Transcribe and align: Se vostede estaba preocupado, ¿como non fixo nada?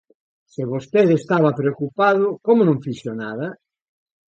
Se 0.53 0.63
vostede 0.73 1.13
estaba 1.21 1.57
preocupado, 1.59 2.25
¿como 2.45 2.61
non 2.65 2.81
fixo 2.85 3.11
nada? 3.21 3.47